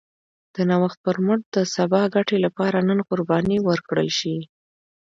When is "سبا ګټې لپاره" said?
1.75-2.77